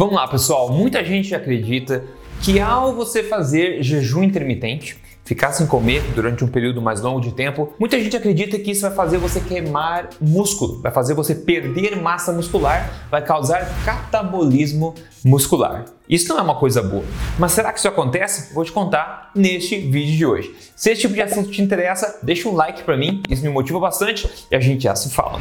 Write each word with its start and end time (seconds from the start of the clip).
Vamos 0.00 0.14
lá, 0.14 0.26
pessoal. 0.26 0.72
Muita 0.72 1.04
gente 1.04 1.34
acredita 1.34 2.02
que 2.40 2.58
ao 2.58 2.94
você 2.94 3.22
fazer 3.22 3.82
jejum 3.82 4.22
intermitente, 4.22 4.96
ficar 5.26 5.52
sem 5.52 5.66
comer 5.66 6.02
durante 6.14 6.42
um 6.42 6.48
período 6.48 6.80
mais 6.80 7.02
longo 7.02 7.20
de 7.20 7.32
tempo, 7.32 7.74
muita 7.78 8.00
gente 8.00 8.16
acredita 8.16 8.58
que 8.58 8.70
isso 8.70 8.80
vai 8.80 8.92
fazer 8.92 9.18
você 9.18 9.42
queimar 9.42 10.08
músculo, 10.18 10.80
vai 10.80 10.90
fazer 10.90 11.12
você 11.12 11.34
perder 11.34 12.00
massa 12.00 12.32
muscular, 12.32 12.90
vai 13.10 13.22
causar 13.22 13.62
catabolismo 13.84 14.94
muscular. 15.22 15.84
Isso 16.08 16.30
não 16.30 16.38
é 16.38 16.42
uma 16.44 16.54
coisa 16.54 16.82
boa. 16.82 17.04
Mas 17.38 17.52
será 17.52 17.70
que 17.70 17.78
isso 17.78 17.88
acontece? 17.88 18.54
Vou 18.54 18.64
te 18.64 18.72
contar 18.72 19.30
neste 19.34 19.76
vídeo 19.76 20.16
de 20.16 20.24
hoje. 20.24 20.56
Se 20.74 20.92
esse 20.92 21.02
tipo 21.02 21.12
de 21.12 21.20
assunto 21.20 21.50
te 21.50 21.60
interessa, 21.60 22.20
deixa 22.22 22.48
um 22.48 22.54
like 22.54 22.84
para 22.84 22.96
mim, 22.96 23.22
isso 23.28 23.42
me 23.42 23.50
motiva 23.50 23.78
bastante 23.78 24.26
e 24.50 24.56
a 24.56 24.60
gente 24.60 24.84
já 24.84 24.96
se 24.96 25.10
fala. 25.10 25.38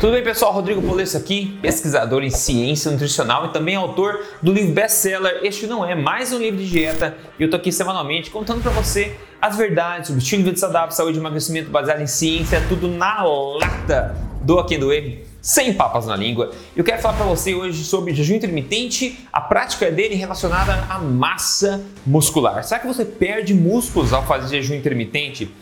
Tudo 0.00 0.12
bem, 0.12 0.24
pessoal? 0.24 0.50
Rodrigo 0.54 0.80
Polesso 0.80 1.18
aqui, 1.18 1.58
pesquisador 1.60 2.22
em 2.22 2.30
ciência 2.30 2.90
nutricional 2.90 3.44
e 3.44 3.48
também 3.50 3.76
autor 3.76 4.18
do 4.40 4.50
livro 4.50 4.72
best-seller 4.72 5.40
Este 5.42 5.66
Não 5.66 5.84
É 5.84 5.94
Mais 5.94 6.32
Um 6.32 6.38
Livro 6.38 6.58
de 6.58 6.70
Dieta. 6.70 7.18
E 7.38 7.42
eu 7.42 7.50
tô 7.50 7.56
aqui 7.56 7.70
semanalmente 7.70 8.30
contando 8.30 8.62
para 8.62 8.70
você 8.70 9.14
as 9.42 9.58
verdades 9.58 10.06
sobre 10.06 10.22
estilo 10.22 10.42
de 10.42 10.48
vida 10.48 10.58
saudável, 10.58 10.90
saúde 10.90 11.18
e 11.18 11.20
emagrecimento 11.20 11.68
baseado 11.68 12.00
em 12.00 12.06
ciência, 12.06 12.62
tudo 12.66 12.88
na 12.88 13.22
lata 13.22 14.16
do 14.40 14.58
Aqui 14.58 14.78
do 14.78 14.90
Erro, 14.90 15.18
sem 15.42 15.74
papas 15.74 16.06
na 16.06 16.16
língua. 16.16 16.50
Eu 16.74 16.82
quero 16.82 17.02
falar 17.02 17.18
para 17.18 17.26
você 17.26 17.54
hoje 17.54 17.84
sobre 17.84 18.14
jejum 18.14 18.36
intermitente, 18.36 19.28
a 19.30 19.42
prática 19.42 19.90
dele 19.90 20.14
relacionada 20.14 20.82
à 20.88 20.98
massa 20.98 21.84
muscular. 22.06 22.64
Será 22.64 22.80
que 22.80 22.86
você 22.86 23.04
perde 23.04 23.52
músculos 23.52 24.14
ao 24.14 24.24
fazer 24.24 24.62
jejum 24.62 24.76
intermitente? 24.76 25.54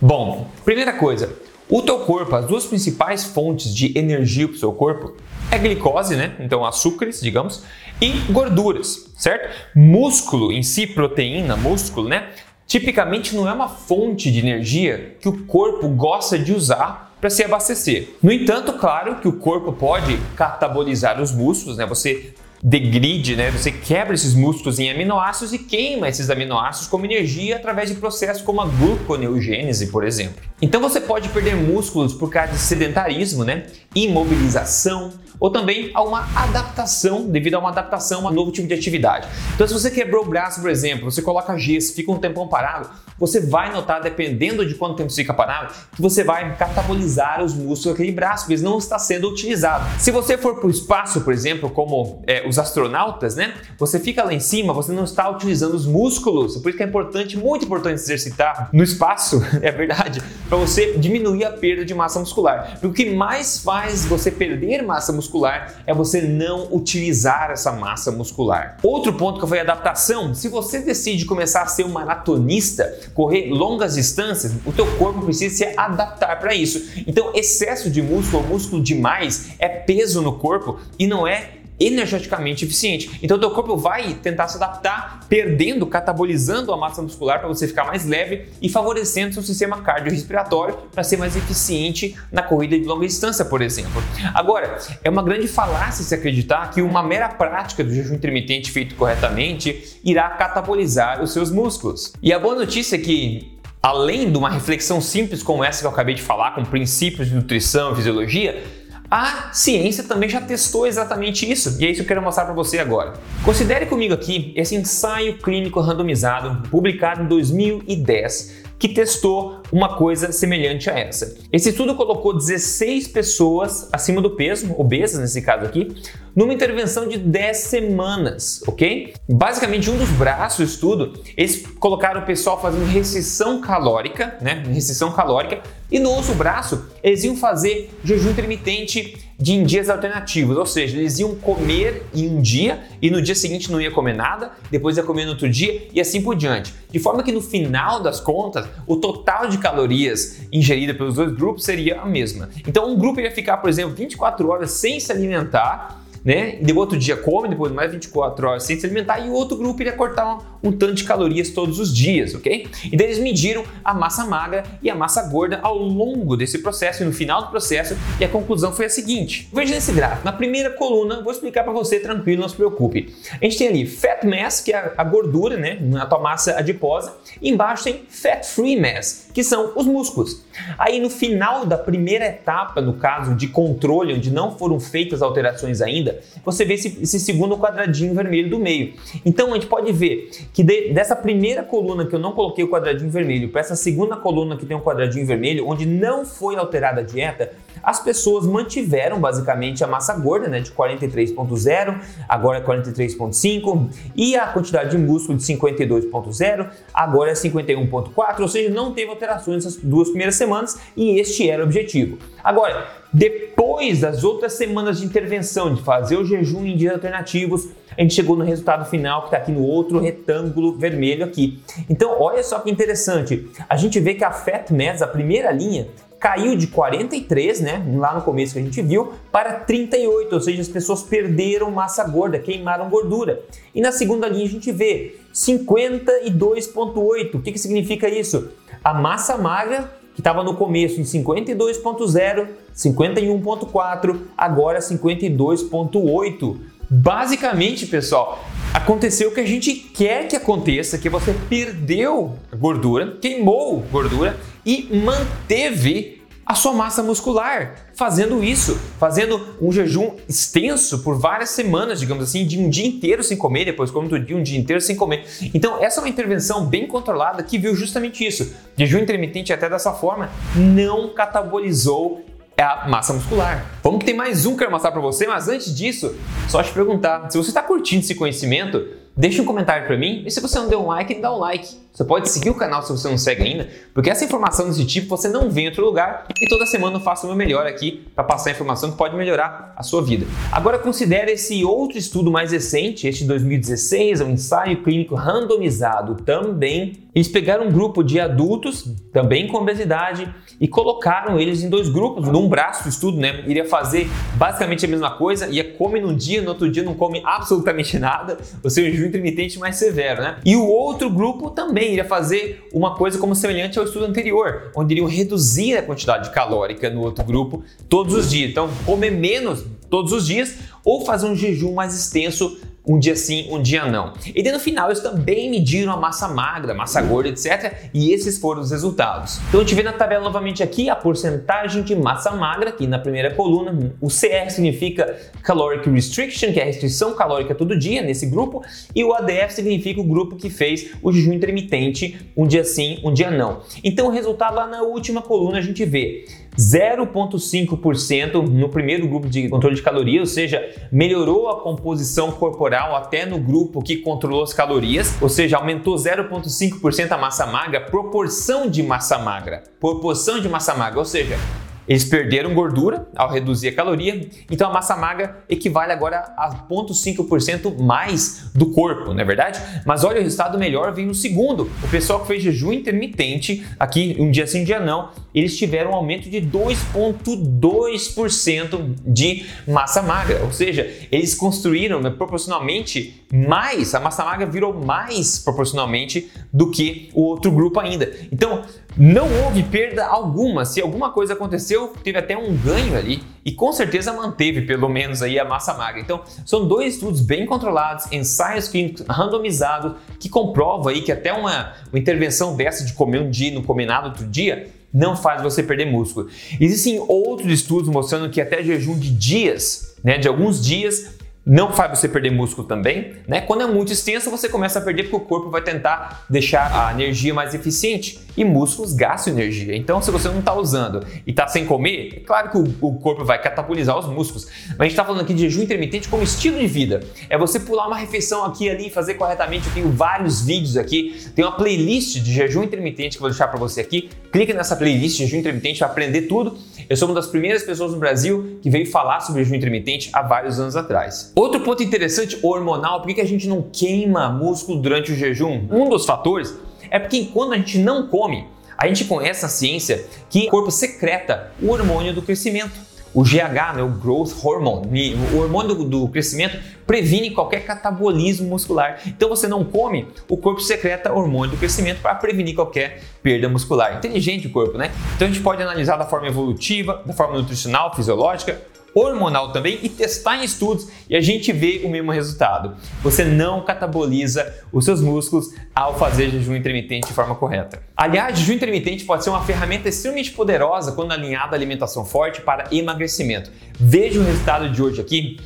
Bom, 0.00 0.48
primeira 0.64 0.92
coisa, 0.92 1.28
o 1.70 1.82
teu 1.82 2.00
corpo, 2.00 2.34
as 2.34 2.46
duas 2.46 2.66
principais 2.66 3.24
fontes 3.24 3.74
de 3.74 3.96
energia 3.96 4.48
para 4.48 4.56
o 4.56 4.58
seu 4.58 4.72
corpo 4.72 5.14
é 5.50 5.58
glicose, 5.58 6.16
né? 6.16 6.34
Então 6.40 6.64
açúcares, 6.64 7.20
digamos, 7.20 7.62
e 8.00 8.10
gorduras, 8.32 9.10
certo? 9.16 9.54
Músculo 9.74 10.52
em 10.52 10.62
si, 10.62 10.86
proteína, 10.86 11.56
músculo, 11.56 12.08
né? 12.08 12.30
Tipicamente 12.66 13.34
não 13.34 13.48
é 13.48 13.52
uma 13.52 13.68
fonte 13.68 14.30
de 14.30 14.38
energia 14.38 15.16
que 15.20 15.28
o 15.28 15.44
corpo 15.46 15.88
gosta 15.88 16.38
de 16.38 16.52
usar 16.52 17.14
para 17.20 17.28
se 17.28 17.44
abastecer. 17.44 18.16
No 18.22 18.32
entanto, 18.32 18.72
claro 18.74 19.16
que 19.16 19.28
o 19.28 19.32
corpo 19.32 19.72
pode 19.72 20.18
catabolizar 20.36 21.20
os 21.20 21.32
músculos, 21.32 21.76
né? 21.76 21.86
Você 21.86 22.32
degride, 22.62 23.36
né? 23.36 23.50
Você 23.50 23.72
quebra 23.72 24.14
esses 24.14 24.34
músculos 24.34 24.78
em 24.78 24.90
aminoácidos 24.90 25.52
e 25.52 25.58
queima 25.58 26.08
esses 26.08 26.28
aminoácidos 26.28 26.88
como 26.88 27.04
energia 27.04 27.56
através 27.56 27.88
de 27.88 27.96
processos 27.96 28.42
como 28.42 28.60
a 28.60 28.66
gluconeogênese, 28.66 29.86
por 29.86 30.04
exemplo. 30.04 30.42
Então 30.60 30.80
você 30.80 31.00
pode 31.00 31.28
perder 31.30 31.56
músculos 31.56 32.12
por 32.12 32.30
causa 32.30 32.52
de 32.52 32.58
sedentarismo, 32.58 33.44
né? 33.44 33.66
Imobilização, 33.94 35.12
ou 35.40 35.50
também 35.50 35.90
a 35.94 36.02
uma 36.02 36.28
adaptação, 36.36 37.26
devido 37.26 37.54
a 37.54 37.58
uma 37.58 37.70
adaptação 37.70 38.28
a 38.28 38.30
um 38.30 38.34
novo 38.34 38.52
tipo 38.52 38.68
de 38.68 38.74
atividade. 38.74 39.26
Então, 39.54 39.66
se 39.66 39.72
você 39.72 39.90
quebrou 39.90 40.22
o 40.22 40.28
braço, 40.28 40.60
por 40.60 40.68
exemplo, 40.68 41.10
você 41.10 41.22
coloca 41.22 41.56
gesso, 41.56 41.94
fica 41.94 42.12
um 42.12 42.18
tempão 42.18 42.46
parado, 42.46 42.90
você 43.20 43.40
vai 43.40 43.72
notar, 43.72 44.00
dependendo 44.00 44.66
de 44.66 44.74
quanto 44.74 44.96
tempo 44.96 45.10
você 45.10 45.22
fica 45.22 45.34
parado, 45.34 45.74
que 45.94 46.02
você 46.02 46.24
vai 46.24 46.56
catabolizar 46.56 47.44
os 47.44 47.54
músculos 47.54 47.96
daquele 47.96 48.12
braço, 48.12 48.44
porque 48.44 48.54
eles 48.54 48.62
não 48.62 48.78
está 48.78 48.98
sendo 48.98 49.28
utilizado. 49.28 49.86
Se 50.00 50.10
você 50.10 50.36
for 50.36 50.56
para 50.56 50.66
o 50.66 50.70
espaço, 50.70 51.20
por 51.20 51.32
exemplo, 51.32 51.70
como 51.70 52.22
é, 52.26 52.46
os 52.48 52.58
astronautas, 52.58 53.36
né? 53.36 53.54
Você 53.78 54.00
fica 54.00 54.24
lá 54.24 54.32
em 54.32 54.40
cima, 54.40 54.72
você 54.72 54.92
não 54.92 55.04
está 55.04 55.28
utilizando 55.30 55.74
os 55.74 55.86
músculos. 55.86 56.56
Por 56.56 56.70
isso 56.70 56.78
que 56.78 56.82
é 56.82 56.86
importante, 56.86 57.36
muito 57.36 57.64
importante 57.64 57.94
exercitar 57.94 58.70
no 58.72 58.82
espaço, 58.82 59.40
é 59.62 59.70
verdade, 59.70 60.22
para 60.48 60.58
você 60.58 60.96
diminuir 60.98 61.44
a 61.44 61.52
perda 61.52 61.84
de 61.84 61.94
massa 61.94 62.18
muscular. 62.18 62.78
Porque 62.80 62.86
o 62.86 62.92
que 62.92 63.14
mais 63.14 63.58
faz 63.60 64.04
você 64.04 64.30
perder 64.30 64.82
massa 64.82 65.12
muscular 65.12 65.20
muscular 65.20 65.74
é 65.86 65.94
você 65.94 66.22
não 66.22 66.68
utilizar 66.72 67.50
essa 67.50 67.72
massa 67.72 68.10
muscular. 68.10 68.76
Outro 68.82 69.12
ponto 69.12 69.40
que 69.40 69.46
foi 69.46 69.58
a 69.58 69.62
adaptação. 69.62 70.34
Se 70.34 70.48
você 70.48 70.80
decide 70.80 71.24
começar 71.24 71.62
a 71.62 71.66
ser 71.66 71.84
um 71.84 71.88
maratonista, 71.88 72.92
correr 73.14 73.48
longas 73.50 73.94
distâncias, 73.94 74.52
o 74.64 74.72
teu 74.72 74.86
corpo 74.96 75.22
precisa 75.22 75.54
se 75.54 75.64
adaptar 75.76 76.38
para 76.38 76.54
isso. 76.54 77.02
Então, 77.06 77.32
excesso 77.34 77.90
de 77.90 78.02
músculo 78.02 78.42
ou 78.42 78.48
músculo 78.48 78.82
demais 78.82 79.50
é 79.58 79.68
peso 79.68 80.22
no 80.22 80.38
corpo 80.38 80.78
e 80.98 81.06
não 81.06 81.26
é 81.26 81.59
energeticamente 81.80 82.64
eficiente. 82.64 83.18
Então 83.22 83.38
o 83.38 83.40
teu 83.40 83.50
corpo 83.50 83.76
vai 83.76 84.12
tentar 84.14 84.46
se 84.48 84.56
adaptar, 84.56 85.20
perdendo, 85.28 85.86
catabolizando 85.86 86.72
a 86.72 86.76
massa 86.76 87.00
muscular 87.00 87.40
para 87.40 87.48
você 87.48 87.66
ficar 87.66 87.84
mais 87.84 88.04
leve 88.04 88.48
e 88.60 88.68
favorecendo 88.68 89.32
seu 89.32 89.42
sistema 89.42 89.80
cardiorrespiratório 89.80 90.76
para 90.92 91.02
ser 91.02 91.16
mais 91.16 91.34
eficiente 91.34 92.14
na 92.30 92.42
corrida 92.42 92.78
de 92.78 92.84
longa 92.84 93.06
distância, 93.06 93.44
por 93.44 93.62
exemplo. 93.62 94.02
Agora, 94.34 94.78
é 95.02 95.08
uma 95.08 95.22
grande 95.22 95.48
falácia 95.48 96.04
se 96.04 96.14
acreditar 96.14 96.70
que 96.70 96.82
uma 96.82 97.02
mera 97.02 97.30
prática 97.30 97.82
do 97.82 97.92
jejum 97.92 98.14
intermitente 98.14 98.70
feito 98.70 98.94
corretamente 98.94 99.98
irá 100.04 100.28
catabolizar 100.30 101.22
os 101.22 101.32
seus 101.32 101.50
músculos. 101.50 102.12
E 102.22 102.32
a 102.32 102.38
boa 102.38 102.54
notícia 102.54 102.96
é 102.96 102.98
que 102.98 103.58
Além 103.82 104.30
de 104.30 104.36
uma 104.36 104.50
reflexão 104.50 105.00
simples 105.00 105.42
como 105.42 105.64
essa 105.64 105.80
que 105.80 105.86
eu 105.86 105.90
acabei 105.90 106.14
de 106.14 106.20
falar, 106.20 106.54
com 106.54 106.62
princípios 106.62 107.28
de 107.28 107.34
nutrição 107.34 107.92
e 107.92 107.96
fisiologia, 107.96 108.62
a 109.10 109.50
ciência 109.52 110.04
também 110.04 110.28
já 110.28 110.40
testou 110.40 110.86
exatamente 110.86 111.50
isso, 111.50 111.76
e 111.80 111.84
é 111.84 111.90
isso 111.90 111.96
que 111.96 112.02
eu 112.02 112.06
quero 112.06 112.22
mostrar 112.22 112.44
para 112.44 112.54
você 112.54 112.78
agora. 112.78 113.14
Considere 113.44 113.86
comigo 113.86 114.14
aqui 114.14 114.52
esse 114.54 114.76
ensaio 114.76 115.36
clínico 115.38 115.80
randomizado 115.80 116.68
publicado 116.70 117.22
em 117.22 117.26
2010 117.26 118.59
que 118.80 118.88
testou 118.88 119.60
uma 119.70 119.96
coisa 119.96 120.32
semelhante 120.32 120.88
a 120.88 120.98
essa. 120.98 121.36
Esse 121.52 121.68
estudo 121.68 121.94
colocou 121.94 122.32
16 122.32 123.08
pessoas 123.08 123.90
acima 123.92 124.22
do 124.22 124.30
peso, 124.30 124.74
obesas 124.78 125.20
nesse 125.20 125.42
caso 125.42 125.66
aqui, 125.66 125.94
numa 126.34 126.54
intervenção 126.54 127.06
de 127.06 127.18
10 127.18 127.56
semanas, 127.58 128.62
ok? 128.66 129.12
Basicamente, 129.28 129.90
um 129.90 129.98
dos 129.98 130.08
braços 130.08 130.56
do 130.56 130.64
estudo, 130.64 131.22
eles 131.36 131.66
colocaram 131.78 132.22
o 132.22 132.24
pessoal 132.24 132.58
fazendo 132.58 132.86
restrição 132.86 133.60
calórica, 133.60 134.38
né? 134.40 134.62
Restrição 134.72 135.12
calórica, 135.12 135.60
e 135.90 135.98
no 135.98 136.10
outro 136.10 136.34
braço, 136.34 136.86
eles 137.02 137.22
iam 137.22 137.36
fazer 137.36 137.90
jejum 138.02 138.30
intermitente 138.30 139.29
de 139.40 139.54
em 139.54 139.64
dias 139.64 139.88
alternativos, 139.88 140.56
ou 140.56 140.66
seja, 140.66 140.98
eles 140.98 141.18
iam 141.18 141.34
comer 141.34 142.02
em 142.14 142.28
um 142.28 142.42
dia 142.42 142.80
e 143.00 143.10
no 143.10 143.22
dia 143.22 143.34
seguinte 143.34 143.72
não 143.72 143.80
ia 143.80 143.90
comer 143.90 144.14
nada, 144.14 144.52
depois 144.70 144.96
ia 144.98 145.02
comer 145.02 145.24
no 145.24 145.30
outro 145.30 145.48
dia 145.48 145.88
e 145.94 146.00
assim 146.00 146.20
por 146.20 146.36
diante. 146.36 146.74
De 146.90 146.98
forma 146.98 147.22
que 147.22 147.32
no 147.32 147.40
final 147.40 148.02
das 148.02 148.20
contas, 148.20 148.66
o 148.86 148.96
total 148.96 149.48
de 149.48 149.56
calorias 149.56 150.40
ingerida 150.52 150.92
pelos 150.92 151.14
dois 151.14 151.32
grupos 151.32 151.64
seria 151.64 152.02
a 152.02 152.06
mesma. 152.06 152.50
Então, 152.66 152.92
um 152.92 152.98
grupo 152.98 153.20
ia 153.20 153.30
ficar, 153.30 153.56
por 153.56 153.70
exemplo, 153.70 153.94
24 153.94 154.46
horas 154.48 154.72
sem 154.72 155.00
se 155.00 155.10
alimentar 155.10 156.00
né? 156.24 156.58
E 156.60 156.72
outro 156.72 156.98
dia 156.98 157.16
come, 157.16 157.48
depois 157.48 157.72
mais 157.72 157.92
24 157.92 158.48
horas 158.48 158.62
sem 158.64 158.78
se 158.78 158.86
alimentar, 158.86 159.18
e 159.20 159.28
o 159.28 159.32
outro 159.32 159.56
grupo 159.56 159.80
iria 159.80 159.92
cortar 159.92 160.36
um, 160.62 160.68
um 160.68 160.72
tanto 160.72 160.94
de 160.94 161.04
calorias 161.04 161.50
todos 161.50 161.78
os 161.78 161.94
dias, 161.94 162.34
ok? 162.34 162.68
Então 162.86 163.06
eles 163.06 163.18
mediram 163.18 163.64
a 163.84 163.94
massa 163.94 164.24
magra 164.24 164.62
e 164.82 164.90
a 164.90 164.94
massa 164.94 165.22
gorda 165.22 165.60
ao 165.62 165.76
longo 165.78 166.36
desse 166.36 166.58
processo 166.58 167.02
e 167.02 167.06
no 167.06 167.12
final 167.12 167.42
do 167.42 167.50
processo, 167.50 167.96
e 168.18 168.24
a 168.24 168.28
conclusão 168.28 168.72
foi 168.72 168.86
a 168.86 168.90
seguinte: 168.90 169.48
veja 169.52 169.74
nesse 169.74 169.92
gráfico, 169.92 170.24
na 170.24 170.32
primeira 170.32 170.70
coluna, 170.70 171.22
vou 171.22 171.32
explicar 171.32 171.64
para 171.64 171.72
você 171.72 172.00
tranquilo, 172.00 172.42
não 172.42 172.48
se 172.48 172.56
preocupe. 172.56 173.14
A 173.40 173.44
gente 173.44 173.58
tem 173.58 173.68
ali 173.68 173.86
fat 173.86 174.24
mass, 174.24 174.60
que 174.60 174.72
é 174.72 174.92
a 174.96 175.04
gordura, 175.04 175.56
né? 175.56 175.78
A 176.00 176.06
tua 176.06 176.18
massa 176.18 176.58
adiposa, 176.58 177.14
e 177.40 177.50
embaixo 177.50 177.84
tem 177.84 178.02
fat 178.08 178.44
free 178.44 178.78
mass, 178.78 179.28
que 179.32 179.42
são 179.42 179.72
os 179.76 179.86
músculos. 179.86 180.44
Aí 180.78 181.00
no 181.00 181.10
final 181.10 181.64
da 181.64 181.78
primeira 181.78 182.26
etapa, 182.26 182.80
no 182.80 182.94
caso 182.94 183.34
de 183.34 183.48
controle, 183.48 184.14
onde 184.14 184.30
não 184.30 184.56
foram 184.56 184.78
feitas 184.78 185.22
alterações 185.22 185.80
ainda, 185.80 186.09
você 186.44 186.64
vê 186.64 186.74
esse, 186.74 186.98
esse 187.02 187.20
segundo 187.20 187.56
quadradinho 187.56 188.14
vermelho 188.14 188.50
do 188.50 188.58
meio. 188.58 188.94
Então 189.24 189.50
a 189.50 189.54
gente 189.54 189.66
pode 189.66 189.92
ver 189.92 190.30
que 190.52 190.62
de, 190.62 190.92
dessa 190.92 191.16
primeira 191.16 191.62
coluna 191.62 192.06
que 192.06 192.14
eu 192.14 192.18
não 192.18 192.32
coloquei 192.32 192.64
o 192.64 192.68
quadradinho 192.68 193.10
vermelho 193.10 193.48
para 193.48 193.60
essa 193.60 193.76
segunda 193.76 194.16
coluna 194.16 194.56
que 194.56 194.66
tem 194.66 194.76
um 194.76 194.80
quadradinho 194.80 195.26
vermelho, 195.26 195.66
onde 195.66 195.86
não 195.86 196.24
foi 196.24 196.56
alterada 196.56 197.00
a 197.00 197.04
dieta, 197.04 197.52
as 197.82 198.00
pessoas 198.00 198.46
mantiveram 198.46 199.18
basicamente 199.18 199.82
a 199.82 199.86
massa 199.86 200.14
gorda, 200.14 200.48
né, 200.48 200.60
de 200.60 200.70
43.0, 200.70 202.00
agora 202.28 202.58
é 202.58 202.60
43.5, 202.60 203.88
e 204.14 204.36
a 204.36 204.46
quantidade 204.48 204.90
de 204.90 204.98
músculo 204.98 205.38
de 205.38 205.44
52.0, 205.44 206.70
agora 206.92 207.30
é 207.30 207.34
51.4, 207.34 208.40
ou 208.40 208.48
seja, 208.48 208.70
não 208.70 208.92
teve 208.92 209.10
alterações 209.10 209.64
nessas 209.64 209.76
duas 209.76 210.08
primeiras 210.08 210.34
semanas 210.34 210.78
e 210.96 211.18
este 211.18 211.48
era 211.48 211.62
o 211.62 211.66
objetivo. 211.66 212.18
Agora, 212.42 212.99
depois 213.12 214.00
das 214.00 214.24
outras 214.24 214.52
semanas 214.52 215.00
de 215.00 215.06
intervenção, 215.06 215.74
de 215.74 215.82
fazer 215.82 216.16
o 216.16 216.24
jejum 216.24 216.64
em 216.64 216.76
dias 216.76 216.94
alternativos, 216.94 217.68
a 217.96 218.02
gente 218.02 218.14
chegou 218.14 218.36
no 218.36 218.44
resultado 218.44 218.88
final 218.88 219.22
que 219.22 219.28
está 219.28 219.38
aqui 219.38 219.50
no 219.50 219.62
outro 219.62 219.98
retângulo 219.98 220.76
vermelho 220.76 221.24
aqui. 221.24 221.60
Então, 221.88 222.20
olha 222.20 222.42
só 222.42 222.58
que 222.60 222.70
interessante. 222.70 223.48
A 223.68 223.76
gente 223.76 223.98
vê 223.98 224.14
que 224.14 224.24
a 224.24 224.30
Fat 224.30 224.70
Mass, 224.70 225.02
a 225.02 225.06
primeira 225.06 225.50
linha, 225.50 225.88
caiu 226.20 226.54
de 226.54 226.66
43, 226.66 227.62
né, 227.62 227.82
lá 227.96 228.14
no 228.14 228.20
começo 228.20 228.52
que 228.52 228.58
a 228.58 228.62
gente 228.62 228.82
viu, 228.82 229.14
para 229.32 229.54
38, 229.54 230.32
ou 230.32 230.40
seja, 230.40 230.60
as 230.60 230.68
pessoas 230.68 231.02
perderam 231.02 231.70
massa 231.70 232.04
gorda, 232.04 232.38
queimaram 232.38 232.90
gordura. 232.90 233.40
E 233.74 233.80
na 233.80 233.90
segunda 233.90 234.28
linha 234.28 234.44
a 234.44 234.50
gente 234.50 234.70
vê 234.70 235.16
52,8. 235.32 237.34
O 237.34 237.40
que, 237.40 237.52
que 237.52 237.58
significa 237.58 238.06
isso? 238.08 238.50
A 238.84 238.92
massa 238.92 239.38
magra 239.38 239.90
que 240.20 240.28
estava 240.28 240.44
no 240.44 240.54
começo 240.54 241.00
em 241.00 241.04
52.0, 241.04 242.48
51.4, 242.76 244.20
agora 244.36 244.78
52.8. 244.78 246.56
Basicamente, 246.90 247.86
pessoal, 247.86 248.44
aconteceu 248.74 249.30
o 249.30 249.34
que 249.34 249.40
a 249.40 249.46
gente 249.46 249.72
quer 249.72 250.28
que 250.28 250.36
aconteça, 250.36 250.98
que 250.98 251.08
você 251.08 251.34
perdeu 251.48 252.34
gordura, 252.58 253.16
queimou 253.18 253.82
gordura 253.90 254.36
e 254.66 254.88
manteve 254.94 256.19
a 256.50 256.54
sua 256.56 256.72
massa 256.72 257.00
muscular, 257.00 257.76
fazendo 257.94 258.42
isso, 258.42 258.76
fazendo 258.98 259.40
um 259.62 259.70
jejum 259.70 260.16
extenso 260.28 260.98
por 260.98 261.16
várias 261.16 261.50
semanas, 261.50 262.00
digamos 262.00 262.24
assim, 262.24 262.44
de 262.44 262.58
um 262.58 262.68
dia 262.68 262.84
inteiro 262.84 263.22
sem 263.22 263.36
comer, 263.36 263.66
depois 263.66 263.88
come 263.88 264.06
outro 264.06 264.18
dia, 264.18 264.36
um 264.36 264.42
dia 264.42 264.58
inteiro 264.58 264.82
sem 264.82 264.96
comer. 264.96 265.24
Então, 265.54 265.80
essa 265.80 266.00
é 266.00 266.02
uma 266.02 266.08
intervenção 266.08 266.66
bem 266.66 266.88
controlada 266.88 267.40
que 267.44 267.56
viu 267.56 267.72
justamente 267.76 268.26
isso. 268.26 268.52
Jejum 268.76 268.98
intermitente, 268.98 269.52
até 269.52 269.70
dessa 269.70 269.92
forma, 269.92 270.28
não 270.56 271.10
catabolizou 271.10 272.24
a 272.58 272.88
massa 272.88 273.12
muscular. 273.12 273.64
Vamos 273.80 274.00
que 274.00 274.06
tem 274.06 274.14
mais 274.16 274.44
um 274.44 274.50
que 274.50 274.54
eu 274.54 274.58
quero 274.58 274.72
mostrar 274.72 274.90
para 274.90 275.00
você, 275.00 275.28
mas 275.28 275.46
antes 275.48 275.72
disso, 275.72 276.16
só 276.48 276.60
te 276.64 276.72
perguntar, 276.72 277.30
se 277.30 277.38
você 277.38 277.50
está 277.50 277.62
curtindo 277.62 278.00
esse 278.02 278.16
conhecimento, 278.16 278.88
deixa 279.16 279.40
um 279.40 279.44
comentário 279.44 279.86
para 279.86 279.96
mim 279.96 280.24
e 280.26 280.30
se 280.32 280.40
você 280.40 280.58
não 280.58 280.68
deu 280.68 280.82
um 280.82 280.88
like, 280.88 281.14
dá 281.20 281.32
um 281.32 281.38
like. 281.38 281.76
Você 281.92 282.04
pode 282.04 282.28
seguir 282.30 282.50
o 282.50 282.54
canal 282.54 282.82
se 282.82 282.92
você 282.92 283.08
não 283.08 283.18
segue 283.18 283.42
ainda, 283.42 283.68
porque 283.92 284.08
essa 284.08 284.24
informação 284.24 284.68
desse 284.68 284.86
tipo 284.86 285.08
você 285.08 285.28
não 285.28 285.50
vê 285.50 285.62
em 285.62 285.66
outro 285.66 285.84
lugar 285.84 286.26
e 286.40 286.48
toda 286.48 286.64
semana 286.64 286.96
eu 286.96 287.00
faço 287.00 287.26
o 287.26 287.28
meu 287.28 287.36
melhor 287.36 287.66
aqui 287.66 288.06
para 288.14 288.22
passar 288.22 288.52
informação 288.52 288.92
que 288.92 288.96
pode 288.96 289.16
melhorar 289.16 289.74
a 289.76 289.82
sua 289.82 290.00
vida. 290.00 290.24
Agora 290.52 290.78
considere 290.78 291.32
esse 291.32 291.64
outro 291.64 291.98
estudo 291.98 292.30
mais 292.30 292.52
recente, 292.52 293.08
este 293.08 293.22
de 293.22 293.28
2016, 293.28 294.20
é 294.20 294.24
um 294.24 294.30
ensaio 294.30 294.82
clínico 294.82 295.16
randomizado 295.16 296.14
também. 296.22 297.08
Eles 297.12 297.26
pegaram 297.26 297.66
um 297.66 297.72
grupo 297.72 298.04
de 298.04 298.20
adultos, 298.20 298.88
também 299.12 299.48
com 299.48 299.56
obesidade, 299.56 300.32
e 300.60 300.68
colocaram 300.68 301.40
eles 301.40 301.60
em 301.60 301.68
dois 301.68 301.88
grupos. 301.88 302.28
Num 302.28 302.48
braço 302.48 302.84
do 302.84 302.88
estudo, 302.88 303.18
né, 303.18 303.42
iria 303.48 303.64
fazer 303.64 304.08
basicamente 304.36 304.84
a 304.86 304.88
mesma 304.88 305.10
coisa, 305.10 305.48
ia 305.48 305.64
comer 305.72 306.02
num 306.02 306.14
dia, 306.14 306.40
no 306.40 306.50
outro 306.50 306.70
dia 306.70 306.84
não 306.84 306.94
come 306.94 307.20
absolutamente 307.24 307.98
nada, 307.98 308.38
ou 308.62 308.70
seja, 308.70 308.88
um 308.88 308.92
jejum 308.92 309.06
intermitente 309.06 309.58
mais 309.58 309.74
severo, 309.74 310.22
né? 310.22 310.36
E 310.44 310.54
o 310.54 310.64
outro 310.64 311.10
grupo 311.10 311.50
também 311.50 311.79
também 311.80 311.92
iria 311.92 312.04
fazer 312.04 312.68
uma 312.74 312.94
coisa 312.94 313.18
como 313.18 313.34
semelhante 313.34 313.78
ao 313.78 313.86
estudo 313.86 314.04
anterior, 314.04 314.70
onde 314.76 314.92
iriam 314.92 315.06
reduzir 315.06 315.78
a 315.78 315.82
quantidade 315.82 316.28
calórica 316.30 316.90
no 316.90 317.00
outro 317.00 317.24
grupo 317.24 317.64
todos 317.88 318.14
os 318.14 318.28
dias. 318.28 318.50
Então, 318.50 318.68
comer 318.84 319.10
menos 319.10 319.64
todos 319.88 320.12
os 320.12 320.26
dias 320.26 320.56
ou 320.84 321.06
fazer 321.06 321.26
um 321.26 321.34
jejum 321.34 321.72
mais 321.72 321.96
extenso 321.96 322.60
um 322.86 322.98
dia 322.98 323.14
sim, 323.14 323.48
um 323.50 323.62
dia 323.62 323.84
não. 323.84 324.14
E 324.34 324.42
daí 324.42 324.52
no 324.52 324.58
final 324.58 324.88
eles 324.88 325.00
também 325.00 325.50
mediram 325.50 325.92
a 325.92 325.96
massa 325.96 326.28
magra, 326.28 326.74
massa 326.74 327.00
gorda, 327.02 327.28
etc. 327.28 327.90
E 327.92 328.12
esses 328.12 328.38
foram 328.38 328.62
os 328.62 328.70
resultados. 328.70 329.38
Então 329.48 329.60
a 329.60 329.62
gente 329.62 329.74
vê 329.74 329.82
na 329.82 329.92
tabela 329.92 330.24
novamente 330.24 330.62
aqui 330.62 330.88
a 330.88 330.96
porcentagem 330.96 331.82
de 331.82 331.94
massa 331.94 332.30
magra, 332.32 332.70
aqui 332.70 332.86
na 332.86 332.98
primeira 332.98 333.34
coluna. 333.34 333.94
O 334.00 334.08
CR 334.08 334.50
significa 334.50 335.18
Caloric 335.42 335.88
Restriction, 335.90 336.52
que 336.52 336.60
é 336.60 336.62
a 336.62 336.66
restrição 336.66 337.14
calórica 337.14 337.54
todo 337.54 337.78
dia 337.78 338.02
nesse 338.02 338.26
grupo. 338.26 338.62
E 338.94 339.04
o 339.04 339.12
ADF 339.12 339.52
significa 339.52 340.00
o 340.00 340.04
grupo 340.04 340.36
que 340.36 340.48
fez 340.48 340.92
o 341.02 341.12
jejum 341.12 341.32
intermitente, 341.32 342.18
um 342.36 342.46
dia 342.46 342.64
sim, 342.64 343.00
um 343.04 343.12
dia 343.12 343.30
não. 343.30 343.60
Então 343.84 344.06
o 344.06 344.10
resultado 344.10 344.54
lá 344.54 344.66
na 344.66 344.82
última 344.82 345.20
coluna 345.22 345.58
a 345.58 345.62
gente 345.62 345.84
vê 345.84 346.26
0,5% 346.60 348.46
no 348.46 348.68
primeiro 348.68 349.08
grupo 349.08 349.28
de 349.28 349.48
controle 349.48 349.74
de 349.74 349.82
calorias, 349.82 350.20
ou 350.20 350.26
seja, 350.34 350.68
melhorou 350.92 351.48
a 351.48 351.60
composição 351.60 352.30
corporal 352.30 352.94
até 352.94 353.24
no 353.24 353.38
grupo 353.38 353.82
que 353.82 353.96
controlou 353.96 354.42
as 354.42 354.52
calorias, 354.52 355.16
ou 355.20 355.28
seja, 355.28 355.56
aumentou 355.56 355.94
0,5% 355.96 357.12
a 357.12 357.18
massa 357.18 357.46
magra, 357.46 357.80
proporção 357.80 358.68
de 358.68 358.82
massa 358.82 359.18
magra, 359.18 359.62
proporção 359.80 360.40
de 360.40 360.48
massa 360.48 360.74
magra, 360.74 360.98
ou 360.98 361.04
seja, 361.04 361.38
eles 361.88 362.04
perderam 362.04 362.54
gordura 362.54 363.08
ao 363.16 363.30
reduzir 363.30 363.68
a 363.68 363.74
caloria, 363.74 364.28
então 364.50 364.70
a 364.70 364.72
massa 364.72 364.96
magra 364.96 365.42
equivale 365.48 365.92
agora 365.92 366.32
a 366.36 366.50
0,5% 366.68 367.78
mais 367.78 368.50
do 368.54 368.70
corpo, 368.70 369.12
não 369.12 369.20
é 369.20 369.24
verdade? 369.24 369.60
Mas 369.84 370.04
olha, 370.04 370.20
o 370.20 370.22
resultado 370.22 370.56
melhor 370.58 370.92
vem 370.92 371.06
no 371.06 371.14
segundo. 371.14 371.68
O 371.82 371.88
pessoal 371.88 372.20
que 372.20 372.28
fez 372.28 372.42
jejum 372.42 372.72
intermitente, 372.72 373.66
aqui 373.78 374.16
um 374.18 374.30
dia 374.30 374.46
sim, 374.46 374.62
um 374.62 374.64
dia 374.64 374.80
não, 374.80 375.10
eles 375.34 375.54
tiveram 375.56 375.92
um 375.92 375.94
aumento 375.94 376.30
de 376.30 376.40
2,2% 376.40 378.94
de 379.06 379.46
massa 379.66 380.02
magra, 380.02 380.42
ou 380.44 380.52
seja, 380.52 380.90
eles 381.10 381.34
construíram 381.34 382.00
né, 382.00 382.10
proporcionalmente 382.10 383.24
mais, 383.32 383.94
a 383.94 384.00
massa 384.00 384.24
magra 384.24 384.46
virou 384.46 384.74
mais 384.74 385.38
proporcionalmente 385.38 386.30
do 386.52 386.70
que 386.70 387.10
o 387.14 387.22
outro 387.22 387.50
grupo 387.50 387.78
ainda. 387.78 388.12
Então, 388.32 388.64
não 388.96 389.28
houve 389.44 389.62
perda 389.62 390.06
alguma. 390.06 390.64
Se 390.64 390.80
alguma 390.80 391.10
coisa 391.10 391.34
aconteceu, 391.34 391.79
teve 391.88 392.18
até 392.18 392.36
um 392.36 392.56
ganho 392.56 392.96
ali 392.96 393.22
e 393.44 393.52
com 393.52 393.72
certeza 393.72 394.12
manteve 394.12 394.62
pelo 394.62 394.88
menos 394.88 395.22
aí 395.22 395.38
a 395.38 395.44
massa 395.44 395.74
magra. 395.74 396.00
Então, 396.00 396.22
são 396.44 396.66
dois 396.66 396.94
estudos 396.94 397.20
bem 397.20 397.46
controlados, 397.46 398.10
ensaios 398.12 398.68
clínicos 398.68 399.04
randomizados 399.08 399.94
que 400.18 400.28
comprovam 400.28 400.88
aí 400.88 401.02
que 401.02 401.12
até 401.12 401.32
uma, 401.32 401.74
uma 401.90 401.98
intervenção 401.98 402.56
dessa 402.56 402.84
de 402.84 402.92
comer 402.92 403.20
um 403.20 403.30
dia 403.30 403.48
e 403.48 403.54
não 403.54 403.62
comer 403.62 403.86
nada 403.86 404.08
outro 404.08 404.26
dia 404.26 404.68
não 404.92 405.16
faz 405.16 405.42
você 405.42 405.62
perder 405.62 405.86
músculo. 405.86 406.28
Existem 406.60 406.98
outros 407.06 407.52
estudos 407.52 407.88
mostrando 407.88 408.28
que 408.28 408.40
até 408.40 408.62
jejum 408.62 408.98
de 408.98 409.10
dias, 409.10 409.96
né, 410.02 410.18
de 410.18 410.26
alguns 410.26 410.64
dias, 410.64 411.14
não 411.50 411.72
faz 411.72 411.98
você 411.98 412.08
perder 412.08 412.30
músculo 412.30 412.64
também, 412.64 413.14
né? 413.26 413.40
Quando 413.40 413.62
é 413.62 413.66
muito 413.66 413.92
extenso, 413.92 414.30
você 414.30 414.48
começa 414.48 414.78
a 414.78 414.82
perder 414.82 415.10
porque 415.10 415.16
o 415.16 415.20
corpo 415.20 415.50
vai 415.50 415.60
tentar 415.60 416.24
deixar 416.30 416.70
a 416.72 416.92
energia 416.92 417.34
mais 417.34 417.54
eficiente 417.54 418.20
e 418.36 418.44
músculos 418.44 418.92
gastam 418.92 419.34
energia. 419.34 419.74
Então, 419.74 420.00
se 420.00 420.12
você 420.12 420.28
não 420.28 420.38
está 420.38 420.54
usando 420.54 421.04
e 421.26 421.30
está 421.32 421.48
sem 421.48 421.66
comer, 421.66 422.18
é 422.18 422.20
claro 422.20 422.50
que 422.50 422.56
o, 422.56 422.76
o, 422.80 423.00
corpo 423.00 423.24
vai 423.24 423.42
catabolizar 423.42 423.98
os 423.98 424.06
músculos. 424.06 424.46
Mas 424.68 424.78
a 424.78 424.84
gente 424.84 424.92
está 424.92 425.04
falando 425.04 425.22
aqui 425.22 425.34
de 425.34 425.40
jejum 425.40 425.62
intermitente 425.62 426.08
como 426.08 426.22
estilo 426.22 426.56
de 426.56 426.68
vida. 426.68 427.00
É 427.28 427.36
você 427.36 427.58
pular 427.58 427.88
uma 427.88 427.96
refeição 427.96 428.44
aqui 428.44 428.66
e 428.66 428.70
ali 428.70 428.88
fazer 428.88 429.14
corretamente. 429.14 429.66
Eu 429.66 429.74
tenho 429.74 429.90
vários 429.90 430.42
vídeos 430.42 430.76
aqui. 430.76 431.20
Tem 431.34 431.44
uma 431.44 431.56
playlist 431.56 432.20
de 432.20 432.32
jejum 432.32 432.62
intermitente 432.62 433.16
que 433.16 433.18
eu 433.18 433.22
vou 433.22 433.30
deixar 433.30 433.48
para 433.48 433.58
você 433.58 433.80
aqui. 433.80 434.08
Clique 434.32 434.54
nessa 434.54 434.76
playlist 434.76 435.16
de 435.16 435.24
jejum 435.24 435.38
intermitente 435.38 435.78
para 435.80 435.88
aprender 435.88 436.22
tudo. 436.22 436.56
Eu 436.88 436.96
sou 436.96 437.08
uma 437.08 437.14
das 437.16 437.26
primeiras 437.26 437.64
pessoas 437.64 437.90
no 437.90 437.98
Brasil 437.98 438.58
que 438.62 438.70
veio 438.70 438.88
falar 438.88 439.20
sobre 439.20 439.42
jejum 439.42 439.56
intermitente 439.56 440.08
há 440.12 440.22
vários 440.22 440.60
anos 440.60 440.76
atrás. 440.76 441.32
Outro 441.34 441.60
ponto 441.60 441.82
interessante, 441.82 442.38
hormonal, 442.40 443.02
por 443.02 443.12
que, 443.12 443.20
a 443.20 443.26
gente 443.26 443.48
não 443.48 443.62
queima 443.72 444.28
músculo 444.28 444.80
durante 444.80 445.10
o 445.10 445.16
jejum? 445.16 445.66
Um 445.68 445.88
dos 445.88 446.06
fatores 446.06 446.56
é 446.90 447.00
porque 447.00 447.24
quando 447.32 447.54
a 447.54 447.56
gente 447.56 447.78
não 447.78 448.06
come, 448.06 448.46
a 448.78 448.86
gente 448.86 449.04
conhece 449.04 449.44
a 449.44 449.48
ciência 449.48 450.06
que 450.28 450.46
o 450.46 450.50
corpo 450.50 450.70
secreta 450.70 451.50
o 451.60 451.68
hormônio 451.68 452.14
do 452.14 452.22
crescimento. 452.22 452.89
O 453.12 453.22
GH, 453.22 453.74
né, 453.76 453.82
o 453.82 453.88
Growth 453.88 454.32
Hormone, 454.42 455.14
o 455.32 455.38
hormônio 455.38 455.74
do, 455.74 455.84
do, 455.84 456.08
crescimento, 456.08 456.58
previne 456.86 457.30
qualquer 457.30 457.64
catabolismo 457.64 458.48
muscular. 458.48 459.00
Então 459.06 459.28
você 459.28 459.48
não 459.48 459.64
come, 459.64 460.08
o 460.28 460.36
corpo 460.36 460.60
secreta 460.60 461.12
hormônio 461.12 461.50
do 461.50 461.56
crescimento 461.56 462.00
para 462.00 462.14
prevenir 462.14 462.54
qualquer 462.54 463.02
perda 463.22 463.48
muscular. 463.48 463.96
Inteligente 463.96 464.46
o 464.46 464.50
corpo, 464.50 464.78
né? 464.78 464.90
Então 465.16 465.26
a 465.26 465.30
gente 465.30 465.42
pode 465.42 465.62
analisar 465.62 465.96
da 465.96 466.06
forma 466.06 466.28
evolutiva, 466.28 467.02
da 467.04 467.12
forma 467.12 467.36
nutricional, 467.36 467.94
fisiológica, 467.94 468.60
hormonal 468.94 469.52
também 469.52 469.78
e 469.82 469.88
testar 469.88 470.36
em 470.36 470.44
estudos 470.44 470.88
e 471.08 471.16
a 471.16 471.20
gente 471.20 471.52
vê 471.52 471.82
o 471.84 471.88
mesmo 471.88 472.10
resultado. 472.10 472.76
Você 473.02 473.24
não 473.24 473.64
cataboliza 473.64 474.54
os 474.72 474.84
seus 474.84 475.00
músculos 475.00 475.54
ao 475.74 475.98
fazer 475.98 476.30
jejum 476.30 476.54
intermitente 476.54 477.08
de 477.08 477.14
forma 477.14 477.34
correta. 477.34 477.82
Aliás, 477.96 478.38
jejum 478.38 478.54
intermitente 478.54 479.04
pode 479.04 479.24
ser 479.24 479.30
uma 479.30 479.42
ferramenta 479.42 479.88
extremamente 479.88 480.32
poderosa 480.32 480.92
quando 480.92 481.12
alinhada 481.12 481.54
à 481.54 481.58
alimentação 481.58 482.04
forte 482.04 482.40
para 482.40 482.64
emagrecimento. 482.72 483.50
Veja 483.78 484.20
o 484.20 484.24
resultado 484.24 484.70
de 484.70 484.82
hoje 484.82 485.00
aqui. 485.00 485.38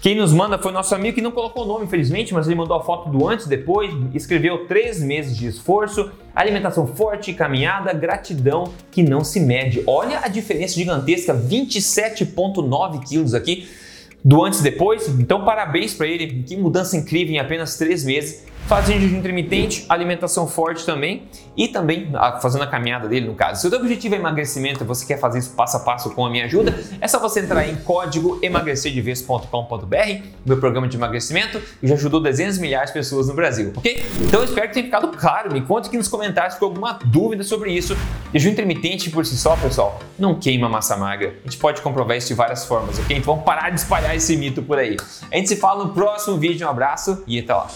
Quem 0.00 0.14
nos 0.14 0.32
manda 0.32 0.58
foi 0.58 0.72
nosso 0.72 0.94
amigo 0.94 1.16
que 1.16 1.20
não 1.20 1.30
colocou 1.30 1.62
o 1.62 1.66
nome, 1.66 1.84
infelizmente, 1.84 2.32
mas 2.32 2.46
ele 2.46 2.56
mandou 2.56 2.74
a 2.74 2.82
foto 2.82 3.10
do 3.10 3.28
antes 3.28 3.44
e 3.44 3.48
depois, 3.50 3.92
escreveu 4.14 4.66
três 4.66 4.98
meses 4.98 5.36
de 5.36 5.46
esforço, 5.46 6.10
alimentação 6.34 6.86
forte, 6.86 7.34
caminhada, 7.34 7.92
gratidão 7.92 8.72
que 8.90 9.02
não 9.02 9.22
se 9.22 9.38
mede. 9.38 9.82
Olha 9.86 10.20
a 10.22 10.28
diferença 10.28 10.74
gigantesca, 10.74 11.34
27,9 11.34 13.06
quilos 13.06 13.34
aqui 13.34 13.68
do 14.24 14.42
antes 14.42 14.60
e 14.60 14.62
depois. 14.62 15.06
Então, 15.06 15.44
parabéns 15.44 15.92
para 15.92 16.06
ele, 16.06 16.44
que 16.44 16.56
mudança 16.56 16.96
incrível 16.96 17.34
em 17.34 17.38
apenas 17.38 17.76
três 17.76 18.02
meses 18.02 18.46
fazendo 18.70 19.00
jejum 19.00 19.16
intermitente, 19.16 19.84
alimentação 19.88 20.46
forte 20.46 20.86
também 20.86 21.24
e 21.56 21.66
também 21.66 22.12
fazendo 22.40 22.62
a 22.62 22.68
caminhada 22.68 23.08
dele 23.08 23.26
no 23.26 23.34
caso. 23.34 23.60
Se 23.60 23.66
o 23.66 23.70
seu 23.70 23.80
objetivo 23.80 24.14
é 24.14 24.18
emagrecimento 24.18 24.84
e 24.84 24.86
você 24.86 25.04
quer 25.04 25.18
fazer 25.18 25.40
isso 25.40 25.50
passo 25.56 25.78
a 25.78 25.80
passo 25.80 26.10
com 26.10 26.24
a 26.24 26.30
minha 26.30 26.44
ajuda, 26.44 26.78
é 27.00 27.08
só 27.08 27.18
você 27.18 27.40
entrar 27.40 27.66
em 27.66 27.74
código 27.74 28.38
emagrecerdeves.com.br, 28.40 30.22
meu 30.46 30.60
programa 30.60 30.86
de 30.86 30.96
emagrecimento, 30.96 31.58
que 31.58 31.88
já 31.88 31.96
ajudou 31.96 32.22
dezenas 32.22 32.54
de 32.54 32.60
milhares 32.60 32.90
de 32.90 32.94
pessoas 32.94 33.26
no 33.26 33.34
Brasil, 33.34 33.72
ok? 33.76 34.06
Então 34.20 34.38
eu 34.38 34.44
espero 34.44 34.68
que 34.68 34.74
tenha 34.74 34.86
ficado 34.86 35.08
claro. 35.08 35.52
Me 35.52 35.62
conte 35.62 35.88
aqui 35.88 35.96
nos 35.96 36.06
comentários 36.06 36.54
se 36.54 36.62
alguma 36.62 36.96
dúvida 37.04 37.42
sobre 37.42 37.72
isso. 37.72 37.96
Jejum 38.32 38.50
intermitente 38.50 39.10
por 39.10 39.26
si 39.26 39.36
só, 39.36 39.56
pessoal, 39.56 39.98
não 40.16 40.36
queima 40.36 40.68
massa 40.68 40.96
magra. 40.96 41.34
A 41.44 41.50
gente 41.50 41.58
pode 41.58 41.82
comprovar 41.82 42.16
isso 42.16 42.28
de 42.28 42.34
várias 42.34 42.64
formas, 42.64 43.00
ok? 43.00 43.16
Então 43.16 43.34
vamos 43.34 43.44
parar 43.44 43.70
de 43.70 43.80
espalhar 43.80 44.14
esse 44.14 44.36
mito 44.36 44.62
por 44.62 44.78
aí. 44.78 44.96
A 45.28 45.36
gente 45.36 45.48
se 45.48 45.56
fala 45.56 45.84
no 45.84 45.92
próximo 45.92 46.38
vídeo. 46.38 46.64
Um 46.68 46.70
abraço 46.70 47.24
e 47.26 47.40
até 47.40 47.52
lá. 47.52 47.66